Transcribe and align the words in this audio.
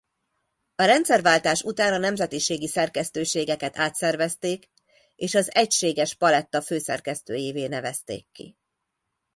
A 0.75 0.83
rendszerváltás 0.83 1.61
után 1.63 1.93
a 1.93 1.97
nemzetiségi 1.97 2.67
szerkesztőségeket 2.67 3.77
átszervezték 3.77 4.69
és 5.15 5.35
az 5.35 5.53
egységes 5.53 6.13
paletta 6.15 6.61
főszerkesztőjévé 6.61 7.67
nevezték 7.67 8.31
ki. 8.31 8.55